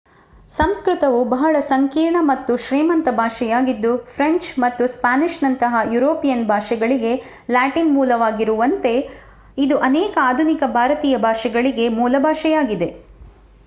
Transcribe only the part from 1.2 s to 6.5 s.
ಬಹಳ ಸಂಕೀರ್ಣ ಮತ್ತು ಶ್ರೀಮಂತ ಭಾಷೆಯಾಗಿದ್ದು ಫ್ರೆಂಚ್ ಮತ್ತು ಸ್ಪ್ಯಾನಿಷ್‌ನಂತಹ ಯುರೋಪಿಯನ್